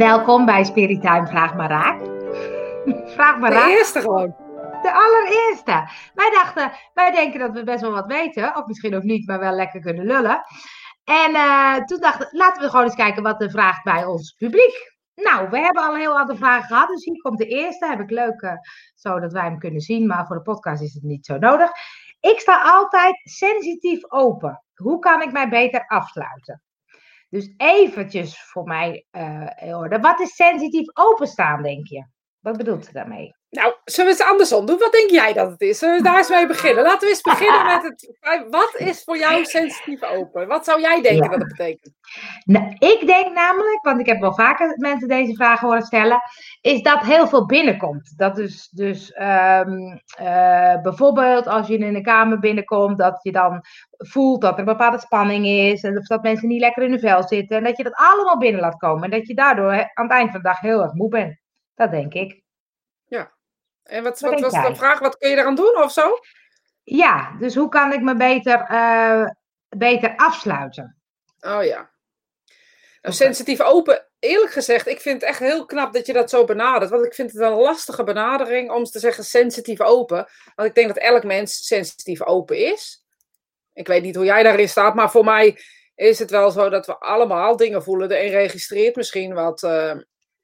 [0.00, 2.00] Welkom bij Spirit Time Vraag maar Raak.
[3.14, 3.64] Vraag maar Raak.
[3.64, 4.34] De eerste gewoon.
[4.82, 5.88] De allereerste.
[6.14, 8.56] Wij dachten, wij denken dat we best wel wat weten.
[8.56, 10.42] Of misschien ook niet, maar wel lekker kunnen lullen.
[11.04, 14.96] En uh, toen dachten laten we gewoon eens kijken wat er vraagt bij ons publiek.
[15.14, 16.88] Nou, we hebben al een heel aantal vragen gehad.
[16.88, 17.86] Dus hier komt de eerste.
[17.86, 18.52] Heb ik leuk, uh,
[18.94, 20.06] zodat wij hem kunnen zien.
[20.06, 21.70] Maar voor de podcast is het niet zo nodig.
[22.20, 24.62] Ik sta altijd sensitief open.
[24.74, 26.62] Hoe kan ik mij beter afsluiten?
[27.30, 29.98] Dus eventjes voor mij uh, orde.
[29.98, 32.04] Wat is sensitief openstaan, denk je?
[32.40, 33.34] Wat bedoelt ze daarmee?
[33.50, 34.78] Nou, zullen we het andersom doen?
[34.78, 35.78] Wat denk jij dat het is?
[35.78, 36.84] Zullen we daar eens mee beginnen?
[36.84, 38.18] Laten we eens beginnen met het.
[38.50, 40.46] Wat is voor jou sensitief open?
[40.46, 41.28] Wat zou jij denken ja.
[41.30, 41.94] dat het betekent?
[42.44, 46.20] Nou, ik denk namelijk, want ik heb wel vaker mensen deze vraag horen stellen,
[46.60, 48.18] is dat heel veel binnenkomt.
[48.18, 53.60] Dat is dus um, uh, bijvoorbeeld als je in een kamer binnenkomt, dat je dan
[53.90, 57.00] voelt dat er een bepaalde spanning is, en of dat mensen niet lekker in hun
[57.00, 59.02] vel zitten, en dat je dat allemaal binnen laat komen.
[59.02, 61.38] En dat je daardoor aan het eind van de dag heel erg moe bent.
[61.74, 62.42] Dat denk ik.
[63.04, 63.32] Ja.
[63.82, 64.98] En wat, wat, wat was de vraag?
[64.98, 66.18] Wat kun je eraan doen of zo?
[66.82, 69.24] Ja, dus hoe kan ik me beter, uh,
[69.68, 71.00] beter afsluiten?
[71.40, 71.90] Oh ja.
[73.02, 76.44] Nou, sensitief open, eerlijk gezegd, ik vind het echt heel knap dat je dat zo
[76.44, 76.90] benadert.
[76.90, 80.28] Want ik vind het een lastige benadering om te zeggen sensitief open.
[80.54, 83.04] Want ik denk dat elk mens sensitief open is.
[83.72, 85.58] Ik weet niet hoe jij daarin staat, maar voor mij
[85.94, 88.08] is het wel zo dat we allemaal dingen voelen.
[88.08, 89.94] De een registreert misschien wat, uh,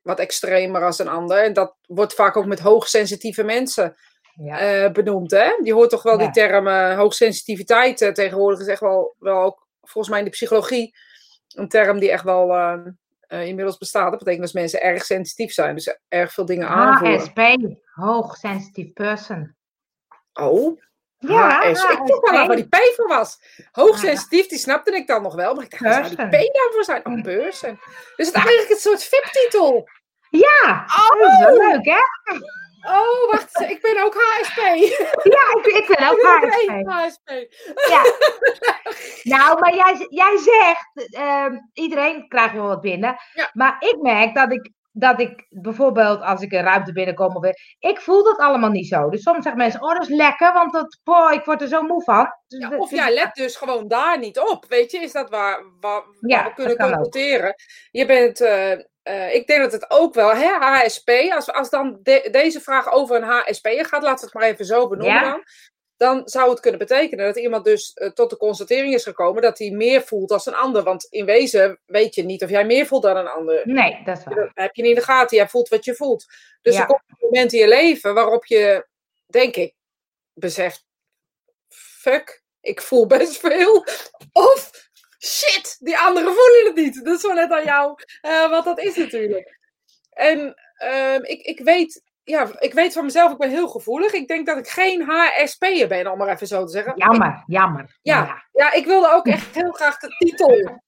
[0.06, 1.42] wat extremer als een ander.
[1.42, 3.96] En dat wordt vaak ook met hoogsensitieve mensen
[4.34, 4.84] ja.
[4.84, 5.30] uh, benoemd.
[5.30, 5.50] Hè?
[5.62, 6.24] Je hoort toch wel ja.
[6.24, 10.30] die term uh, hoogsensitiviteit uh, tegenwoordig is echt wel, wel ook volgens mij in de
[10.30, 10.96] psychologie
[11.54, 12.54] een term die echt wel
[13.28, 14.10] inmiddels bestaat.
[14.10, 15.74] Dat betekent dat mensen erg sensitief zijn.
[15.74, 17.20] Dus erg veel dingen aanvoelen.
[17.20, 17.40] HSP,
[17.94, 19.56] hoogsensitive person.
[20.32, 20.80] Oh,
[21.18, 21.82] ja, HS.
[21.82, 23.38] ik vroeg wel waar die P voor was.
[23.70, 25.54] Hoogsensitief, die snapte ik dan nog wel.
[25.54, 27.06] Maar ik dacht, waar zou die P dan voor zijn?
[27.06, 27.78] Oh, beursen.
[28.16, 29.88] Dus het is eigenlijk een soort VIP-titel.
[30.38, 31.20] Ja, oh.
[31.20, 32.00] dat is wel leuk, hè?
[32.88, 34.58] Oh, wacht, ik ben ook HSP.
[35.34, 36.88] Ja, ik, ik ben ook HSP.
[36.88, 37.30] HSP.
[37.88, 38.02] Ja.
[39.22, 43.16] Nou, maar jij, jij zegt, uh, iedereen krijgt wel wat binnen.
[43.34, 43.50] Ja.
[43.52, 47.44] Maar ik merk dat ik dat ik bijvoorbeeld als ik een ruimte binnenkom of
[47.78, 49.08] ik voel dat allemaal niet zo.
[49.10, 51.82] Dus soms zeggen mensen, oh dat is lekker, want dat, boah, ik word er zo
[51.82, 52.28] moe van.
[52.46, 55.62] Dus ja, of jij let dus gewoon daar niet op, weet je, is dat waar,
[55.80, 57.54] waar, ja, waar we kunnen concluderen.
[57.90, 58.72] Je bent, uh,
[59.08, 62.92] uh, ik denk dat het ook wel, hè, HSP, als, als dan de, deze vraag
[62.92, 65.30] over een HSP gaat, laten we het maar even zo benoemen Ja.
[65.30, 65.42] dan.
[65.96, 69.58] Dan zou het kunnen betekenen dat iemand dus uh, tot de constatering is gekomen dat
[69.58, 70.82] hij meer voelt als een ander.
[70.82, 73.60] Want in wezen weet je niet of jij meer voelt dan een ander.
[73.64, 74.34] Nee, dat is waar.
[74.34, 75.36] Dat heb je niet in de gaten.
[75.36, 76.24] Jij voelt wat je voelt.
[76.62, 76.80] Dus Ja.
[76.80, 78.86] er komt een moment in je leven waarop je,
[79.26, 79.74] denk ik,
[80.34, 80.84] beseft:
[81.68, 83.84] fuck, ik voel best veel.
[84.32, 84.85] Of
[85.26, 87.04] shit, die anderen voelen het niet.
[87.04, 89.58] Dat is wel net aan jou eh, wat dat is natuurlijk.
[90.10, 92.04] En ehm, ik, ik weet.
[92.24, 94.12] Ja, ik weet van mezelf, ik ben heel gevoelig.
[94.12, 96.92] Ik denk dat ik geen HSP'er ben, om maar even zo te zeggen.
[96.96, 97.98] Jammer, jammer.
[98.02, 100.80] Ja, ja, ik wilde ook echt heel graag de titel.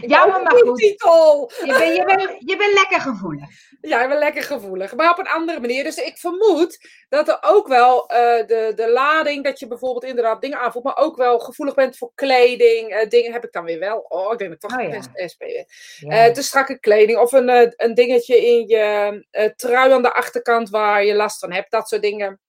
[0.00, 0.76] Ik wou maar een goed.
[0.78, 1.50] titel.
[1.64, 3.48] Je bent je bent je bent lekker gevoelig.
[3.80, 5.84] Ja, ik ben lekker gevoelig, maar op een andere manier.
[5.84, 6.78] Dus ik vermoed
[7.08, 10.96] dat er ook wel eh, de, de lading, dat je bijvoorbeeld inderdaad dingen aanvoelt, maar
[10.96, 12.90] ook wel gevoelig bent voor kleding.
[12.90, 13.98] eh, dingen heb ik dan weer wel.
[13.98, 14.88] Oh, ik denk dat toch Oh, ja.
[14.90, 15.66] best SP ben.
[15.98, 16.26] Ja.
[16.26, 20.14] Eh, te strakke kleding of een, eh, een dingetje in je eh, trui aan de
[20.14, 21.70] achterkant waar je last van hebt.
[21.70, 22.40] Dat soort dingen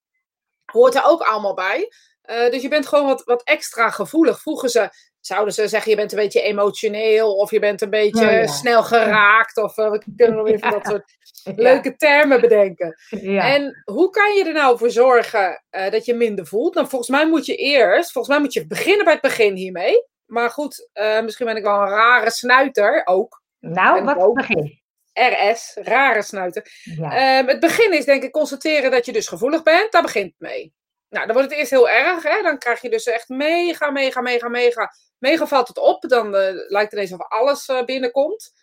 [0.66, 1.90] hoort er ook allemaal bij.
[2.22, 4.42] Eh, dus je bent gewoon wat, wat extra gevoelig.
[4.42, 4.90] Vroeger ze,
[5.22, 8.48] zouden ze zeggen, je bent een beetje emotioneel of je bent een beetje Oh, ja.
[8.48, 9.58] snel geraakt.
[9.58, 11.54] Of eh, we kunnen nog even dat soort Ja.
[11.56, 12.96] leuke termen bedenken.
[13.10, 13.54] Ja.
[13.54, 16.74] En hoe kan je er nou voor zorgen eh, dat je minder voelt?
[16.76, 20.08] Nou, volgens mij moet je eerst, volgens mij moet je beginnen bij het begin hiermee.
[20.26, 23.42] Maar goed, eh, misschien ben ik wel een rare snuiter ook.
[23.60, 24.36] nou, wat ook.
[24.36, 24.78] begin?
[25.14, 26.66] RS, rare snuiter.
[26.84, 27.12] Ja.
[27.40, 29.92] Ehm, het begin is denk ik constateren dat je dus gevoelig bent.
[29.92, 30.74] Daar begint het mee.
[31.10, 32.24] Nou, dan wordt het eerst heel erg.
[32.24, 32.42] Hè?
[32.42, 34.92] Dan krijg je dus echt mega, mega, mega, mega.
[35.20, 36.02] Mega valt het op.
[36.02, 38.54] Dan eh, lijkt ineens of alles eh, binnenkomt.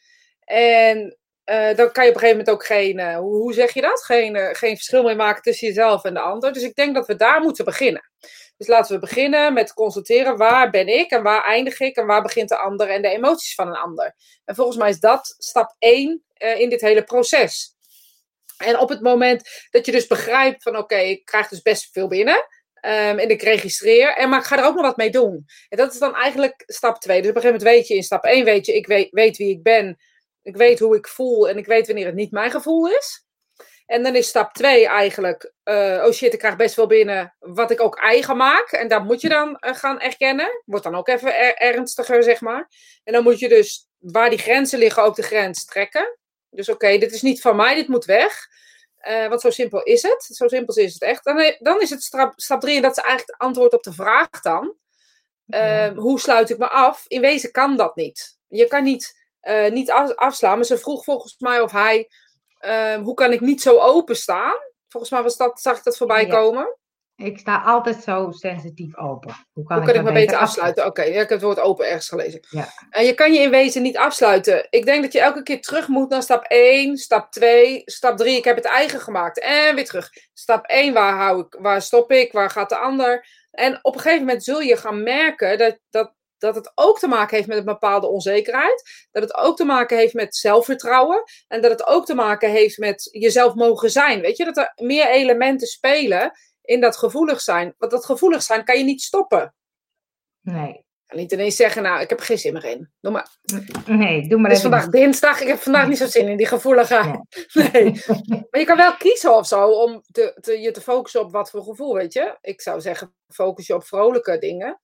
[0.45, 4.05] En eh, dan kan je op een gegeven moment ook geen, hoe, zeg je dat?
[4.05, 6.53] Geen, geen verschil meer maken tussen jezelf en de ander.
[6.53, 8.11] Dus ik denk dat we daar moeten beginnen.
[8.57, 12.23] Dus laten we beginnen met constateren waar ben ik en waar eindig ik en waar
[12.23, 14.15] begint de ander en de emoties van een ander.
[14.45, 17.77] En volgens mij is dat stap 1 in dit hele proces.
[18.57, 22.09] En op het moment dat je dus begrijpt van oké, ik krijg dus best veel
[22.09, 22.47] binnen.
[22.87, 25.47] Um, en ik registreer, en, maar ik ga er ook nog wat mee doen.
[25.69, 27.21] En dat is dan eigenlijk stap 2.
[27.21, 29.51] Dus op een gegeven moment weet je in stap 1, weet je, ik weet, wie
[29.51, 29.99] ik ben.
[30.43, 33.25] Ik weet hoe ik voel en ik weet wanneer het niet mijn gevoel is.
[33.87, 37.71] En dan is stap 2 eigenlijk, uh, oh shit, ik krijg best wel binnen wat
[37.71, 38.71] ik ook eigen maak.
[38.71, 40.63] En dat moet je dan uh, gaan erkennen.
[40.65, 42.71] Wordt dan ook even er ernstiger, zeg maar.
[43.05, 46.19] En dan moet je dus, waar die grenzen liggen, ook de grens trekken.
[46.51, 48.49] Dus oké, dit is niet van mij, dit moet weg.
[49.09, 50.23] Uh, want zo simpel is het.
[50.23, 51.25] Zo simpel is het echt.
[51.25, 53.93] Dan, dan is het stap, stap drie, en dat is eigenlijk het antwoord op de
[53.93, 54.75] vraag dan.
[55.47, 57.05] Uh, Hoe sluit ik me af?
[57.07, 58.39] In wezen kan dat niet.
[58.49, 60.57] Je kan niet, uh, niet afslaan.
[60.57, 62.09] Maar ze vroeg volgens mij of hij,
[62.59, 64.55] ehm, hoe kan ik niet zo open staan?
[64.89, 66.77] Volgens mij was dat, zag ik dat voorbij komen.
[67.17, 69.35] Ik sta altijd zo sensitief open.
[69.53, 70.87] Hoe kan, Hoe ik, kan ik me beter afsluiten?
[70.87, 72.41] Oké, ik heb het woord open ergens gelezen.
[72.51, 72.69] Ja.
[72.91, 74.67] En je kan je in wezen niet afsluiten.
[74.71, 78.37] Ik denk dat je elke keer terug moet naar stap 1, stap 2, stap 3.
[78.37, 79.41] Ik heb het eigen gemaakt.
[79.41, 80.11] En weer terug.
[80.33, 82.33] Stap 1, waar, hou ik, waar stop ik?
[82.33, 83.27] Waar gaat de ander?
[83.51, 87.09] En op een gegeven moment zul je gaan merken dat, dat, dat het ook te
[87.09, 89.09] maken heeft met een bepaalde onzekerheid.
[89.13, 91.23] Dat het ook te maken heeft met zelfvertrouwen.
[91.49, 94.21] En dat het ook te maken heeft met jezelf mogen zijn.
[94.21, 96.33] Weet je, dat er meer elementen spelen
[96.67, 97.75] in dat gevoelig zijn.
[97.79, 99.55] Want dat gevoelig zijn kan je niet stoppen.
[100.41, 100.85] Nee.
[101.07, 102.91] kan niet ineens zeggen, nou, ik heb geen zin meer in.
[103.01, 103.29] Doe maar.
[103.87, 106.47] Nee, doe maar Het is vandaag dinsdag, ik heb vandaag niet zo zin in die
[106.47, 107.19] gevoeligheid.
[107.73, 108.03] Nee.
[108.51, 111.51] maar je kan wel kiezen of zo om te, te, je te focussen op wat
[111.51, 112.39] voor gevoel, weet je.
[112.41, 114.81] Ik zou zeggen, focus je op vrolijke dingen.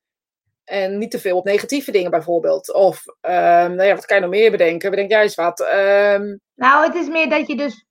[0.65, 2.73] En niet te veel op negatieve dingen bijvoorbeeld.
[2.73, 4.91] Of, um, nou ja, wat kan je nog meer bedenken?
[4.91, 5.61] Bedenk jij eens wat?
[5.61, 6.41] Um...
[6.55, 7.87] Nou, het is meer dat je dus,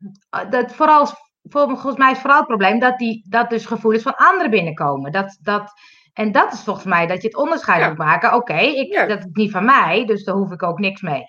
[0.50, 1.08] dat vooral
[1.44, 5.12] volgens mij is vooral het probleem dat, die, dat dus gevoelens van anderen binnenkomen.
[5.12, 5.72] Dat, dat,
[6.14, 8.34] en dat is volgens mij dat je het onderscheid moet maken.
[8.34, 11.26] Oké, ik dat is niet van mij, dus daar hoef ik ook niks mee.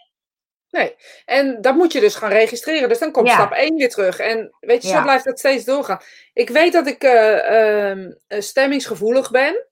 [0.72, 0.94] Nee,
[1.24, 2.88] en dat moet je dus gaan registreren.
[2.88, 4.18] Dus dan komt stap 1 weer terug.
[4.18, 6.00] En weet je, zo blijft het steeds doorgaan.
[6.32, 9.66] Ik weet dat ik uh, stemmingsgevoelig ben.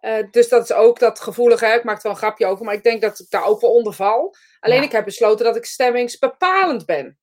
[0.00, 1.66] Uh, dus dat is ook dat gevoelige.
[1.66, 3.72] Ik maak er wel een grapje over, maar ik denk dat ik daar ook wel
[3.72, 4.34] onder val.
[4.60, 7.18] Alleen ik heb besloten dat ik stemmingsbepalend ben.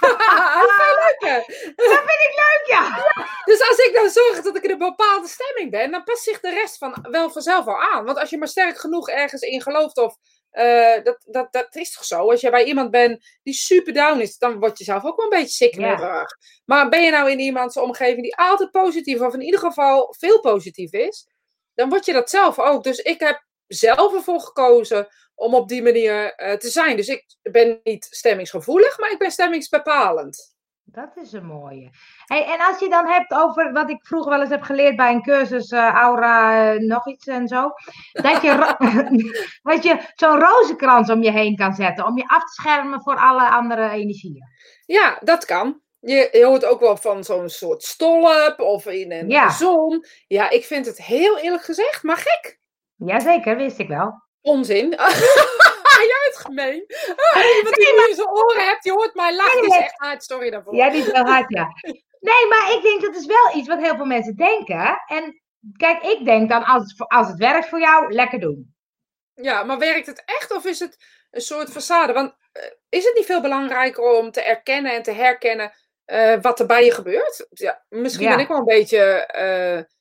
[0.00, 3.12] Dat vind leuk, Dat vind ik leuk, ja.
[3.44, 6.40] Dus als ik dan zorg dat ik in een bepaalde stemming ben, dan past zich
[6.40, 8.04] de rest van wel vanzelf al aan.
[8.04, 10.16] Want als je maar sterk genoeg ergens in gelooft of
[10.52, 12.30] uh, dat, dat, dat is toch zo?
[12.30, 15.24] Als je bij iemand bent die super down is, dan word je zelf ook wel
[15.24, 16.00] een beetje sikkerig.
[16.00, 16.26] Ja.
[16.64, 20.40] Maar ben je nou in iemands omgeving die altijd positief, of in ieder geval veel
[20.40, 21.28] positief is,
[21.74, 22.84] dan word je dat zelf ook.
[22.84, 26.96] Dus ik heb zelf ervoor gekozen om op die manier uh, te zijn.
[26.96, 30.54] Dus ik ben niet stemmingsgevoelig, maar ik ben stemmingsbepalend.
[30.88, 31.90] Dat is een mooie.
[32.24, 35.12] Hey, en als je dan hebt over wat ik vroeger wel eens heb geleerd bij
[35.12, 37.70] een cursus, uh, aura, uh, nog iets en zo.
[38.12, 38.76] Dat je,
[39.70, 42.06] dat je zo'n rozenkrans om je heen kan zetten.
[42.06, 44.44] Om je af te schermen voor alle andere energieën.
[44.86, 45.80] Ja, dat kan.
[46.00, 49.50] Je, je hoort ook wel van zo'n soort stolp of in een ja.
[49.50, 50.04] zon.
[50.26, 52.60] Ja, ik vind het heel eerlijk gezegd, maar gek.
[52.96, 54.25] Jazeker, wist ik wel.
[54.46, 54.90] Onzin.
[55.96, 56.84] Jij bent gemeen.
[57.32, 59.60] Ah, iemand die in zijn oren hebt, je hoort mij lachen.
[59.62, 60.74] Die is echt hard, sorry daarvoor.
[60.74, 61.68] Ja, die is wel hard, ja.
[62.20, 65.02] Nee, maar ik denk dat is wel iets wat heel veel mensen denken.
[65.06, 65.42] En
[65.76, 68.74] kijk, ik denk dan, als het, als het werkt voor jou, lekker doen.
[69.34, 70.96] Ja, maar werkt het echt of is het
[71.30, 72.12] een soort façade?
[72.12, 75.72] Want uh, is het niet veel belangrijker om te erkennen en te herkennen
[76.06, 77.46] uh, wat er bij je gebeurt?
[77.50, 78.30] Ja, misschien ja.
[78.34, 79.34] ben ik wel een beetje...
[79.36, 79.94] Uh,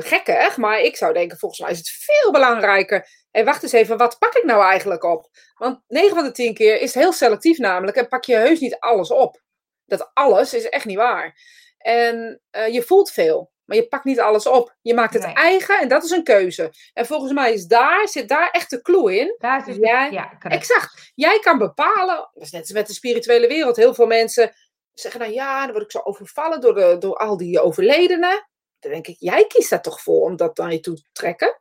[0.00, 3.08] gekkig, maar ik zou denken, volgens mij is het veel belangrijker.
[3.36, 5.28] En wacht eens even, wat pak ik nou eigenlijk op?
[5.54, 8.78] Want 9 van de 10 keer is heel selectief namelijk en pak je heus niet
[8.78, 9.42] alles op.
[9.84, 11.38] Dat alles is echt niet waar.
[11.78, 14.76] En uh, je voelt veel, maar je pakt niet alles op.
[14.82, 15.34] Je maakt het nee.
[15.34, 16.72] eigen en dat is een keuze.
[16.92, 19.34] En volgens mij is daar, zit daar echt de clue in.
[19.38, 21.12] Daar zit jij, ja, exact.
[21.14, 23.76] Jij kan bepalen, dat is net als met de spirituele wereld.
[23.76, 24.52] Heel veel mensen
[24.92, 28.48] zeggen, nou ja, dan word ik zo overvallen door, de, door al die overledenen.
[28.78, 31.60] Dan denk ik, jij kiest daar toch voor om dat naar je toe te trekken?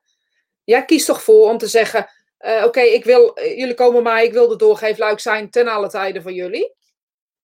[0.65, 2.07] Jij kiest toch voor om te zeggen,
[2.39, 5.67] uh, oké, okay, ik wil, uh, jullie komen maar, ik wil de doorgeefluik zijn ten
[5.67, 6.75] alle tijden van jullie.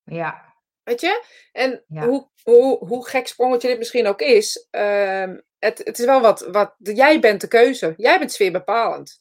[0.04, 0.54] Ja.
[0.82, 1.24] Weet je?
[1.52, 2.06] En ja.
[2.06, 6.40] hoe, hoe, hoe gek sprongetje dit misschien ook is, uh, het, het is wel wat,
[6.40, 7.94] wat, jij bent de keuze.
[7.96, 9.20] Jij bent sfeerbepalend.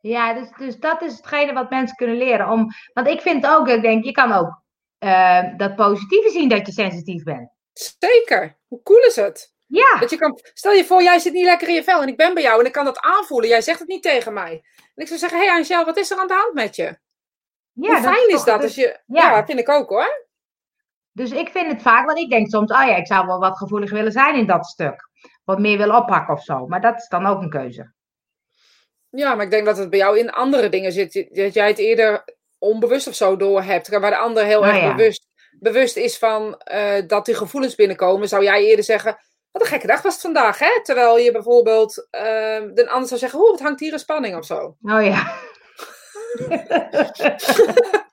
[0.00, 2.48] Ja, dus, dus dat is hetgene wat mensen kunnen leren.
[2.48, 4.62] Om, want ik vind ook, ik denk, je kan ook
[4.98, 7.50] uh, dat positieve zien dat je sensitief bent.
[7.72, 8.58] Zeker.
[8.66, 9.52] Hoe cool is het?
[9.70, 9.98] Ja.
[9.98, 12.16] Dat je kan, stel je voor, jij zit niet lekker in je vel en ik
[12.16, 13.48] ben bij jou en ik kan dat aanvoelen.
[13.48, 14.52] Jij zegt het niet tegen mij.
[14.94, 16.98] En ik zou zeggen, hé hey Angel, wat is er aan de hand met je?
[17.72, 18.60] Ja, Hoe fijn is, is dat?
[18.60, 19.30] Dus, je, ja.
[19.30, 20.28] ja, vind ik ook hoor.
[21.12, 23.56] Dus ik vind het vaak, want ik denk soms, oh ja, ik zou wel wat
[23.56, 25.08] gevoelig willen zijn in dat stuk.
[25.44, 26.66] Wat meer willen oppakken of zo.
[26.66, 27.92] Maar dat is dan ook een keuze.
[29.08, 31.28] Ja, maar ik denk dat het bij jou in andere dingen zit.
[31.30, 32.24] Dat jij het eerder
[32.58, 33.88] onbewust of zo door hebt.
[33.88, 34.94] Waar de ander heel nou, erg ja.
[34.94, 35.28] bewust
[35.60, 39.18] bewust is van uh, dat die gevoelens binnenkomen, zou jij eerder zeggen:
[39.52, 40.80] Wat een gekke dag was het vandaag, hè?
[40.82, 42.20] Terwijl je bijvoorbeeld uh,
[42.74, 44.76] de ander zou zeggen: Oh, wat hangt hier een spanning of zo.
[44.82, 45.32] Oh ja.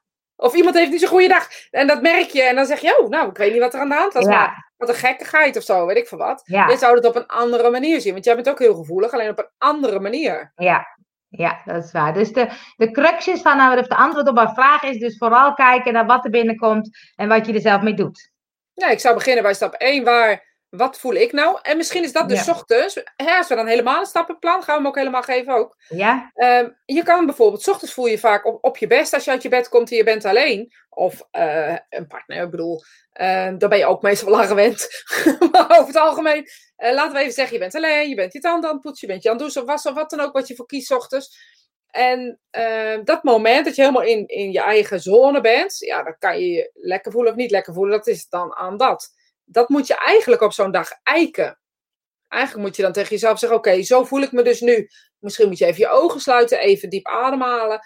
[0.48, 3.00] of iemand heeft niet zo'n goede dag en dat merk je en dan zeg je:
[3.00, 4.26] Oh, nou, ik weet niet wat er aan de hand was.
[4.26, 4.30] Ja.
[4.30, 6.42] Maar wat een gekkigheid of zo, weet ik veel wat.
[6.46, 6.68] Ja.
[6.68, 9.30] Je zou het op een andere manier zien, want jij bent ook heel gevoelig, alleen
[9.30, 10.52] op een andere manier.
[10.56, 10.86] Ja,
[11.30, 12.14] Ja, dat is waar.
[12.14, 15.18] Dus de, de crux is van, nou, of de antwoord op mijn vraag is dus
[15.18, 18.32] vooral kijken naar wat er binnenkomt en wat je er zelf mee doet.
[18.74, 21.60] Ja, ik zou beginnen bij stap 1, waar, wat voel ik nou?
[21.62, 22.52] En misschien is dat dus Ja.
[22.52, 23.02] ochtends.
[23.16, 25.76] Hè, als we dan helemaal een stappenplan, gaan we hem ook helemaal geven ook.
[25.88, 26.32] Ja?
[26.34, 29.42] Ehm, je kan bijvoorbeeld, ochtends voel je vaak op, op je best als je uit
[29.44, 30.74] je bed komt en je bent alleen.
[30.90, 32.82] Of eh, een partner, ik bedoel,
[33.12, 34.88] eh, daar ben je ook meestal wel aan gewend.
[35.52, 38.40] maar over het algemeen, eh, laten we even zeggen, je bent alleen, je bent je
[38.40, 40.20] tanden aan het poetsen, je bent je aan het douchen of wassen of wat dan
[40.20, 41.56] ook wat je voor kiest ochtends.
[41.88, 46.16] En eh, dat moment dat je helemaal in, in je eigen zone bent, ja, dan
[46.20, 49.10] kan je je lekker voelen of niet lekker voelen, dat is dan aan dat.
[49.50, 51.60] Dat moet je eigenlijk op zo'n dag eiken.
[52.28, 54.90] Eigenlijk moet je dan tegen jezelf zeggen, oké, zo voel ik me dus nu.
[55.20, 57.80] Misschien moet je even je ogen sluiten, even diep ademhalen.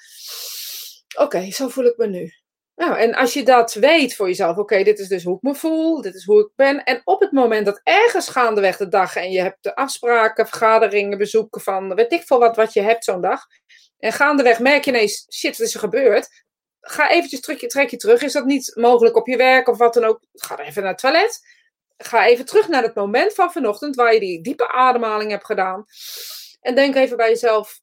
[1.17, 2.33] Oké, zo voel ik me nu.
[2.75, 5.55] Nou, en als je dat weet voor jezelf, oké, dit is dus hoe ik me
[5.55, 6.83] voel, dit is hoe ik ben.
[6.83, 11.17] En op het moment dat ergens gaandeweg de dag en je hebt de afspraken, vergaderingen,
[11.17, 13.45] bezoeken van weet ik veel wat, wat je hebt zo'n dag.
[13.97, 16.43] En gaandeweg merk je ineens, shit, wat is er gebeurd?
[16.81, 18.21] Ga eventjes trek je, trek je terug.
[18.21, 20.19] Is dat niet mogelijk op je werk of wat dan ook?
[20.33, 21.39] Ga dan even naar het toilet.
[21.97, 25.85] Ga even terug naar het moment van vanochtend waar je die diepe ademhaling hebt gedaan.
[26.61, 27.79] En denk even bij jezelf,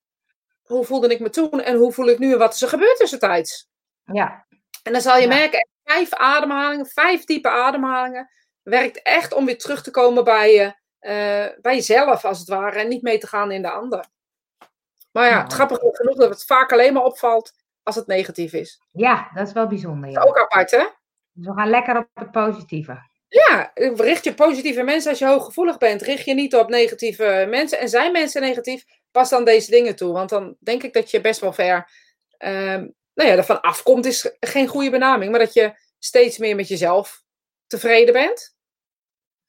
[0.63, 2.97] hoe voelde ik me toen en hoe voel ik nu en wat is er gebeurd
[2.97, 3.69] tussentijds?
[4.05, 4.47] Ja.
[4.83, 5.29] En dan zal je Ja.
[5.29, 8.31] merken, vijf ademhalingen, vijf diepe ademhalingen,
[8.63, 12.79] werkt echt om weer terug te komen bij, je, eh, bij jezelf, als het ware,
[12.79, 14.05] en niet mee te gaan in de ander.
[15.13, 17.53] Maar ja, het grappige genoeg dat het vaak alleen maar opvalt
[17.89, 18.81] als het negatief is.
[18.93, 20.11] ja, dat is wel bijzonder.
[20.11, 20.21] Ja.
[20.21, 20.87] Ook apart, hè?
[21.33, 23.07] Dus we gaan lekker op het positieve.
[23.29, 26.03] Ja, richt je positieve mensen als je hooggevoelig bent.
[26.03, 27.79] Richt je niet op negatieve mensen.
[27.79, 30.13] En zijn mensen negatief, pas dan deze dingen toe.
[30.13, 31.91] Want dan denk ik dat je best wel ver
[32.39, 35.31] ehm nou ja, ervan afkomt, is geen goede benaming.
[35.31, 37.23] Maar dat je steeds meer met jezelf
[37.67, 38.57] tevreden bent.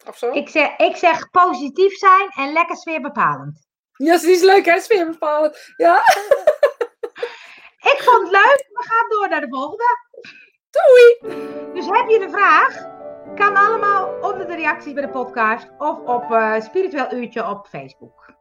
[0.08, 0.32] Of zo?
[0.32, 3.68] Ik zeg, ik zeg positief zijn en lekker sfeerbepalend.
[4.04, 4.80] Ja, die is leuk, hè?
[4.80, 5.56] Sfeer bepalen.
[5.78, 6.04] Ja,
[7.80, 8.70] Ik vond het leuk.
[8.74, 9.84] We gaan door naar de volgende.
[10.70, 11.36] doei!
[11.74, 12.98] Dus heb je een vraag?
[13.36, 18.34] Kan allemaal onder de reacties bij de podcast of op eh, Spiritueel Uurtje op Facebook.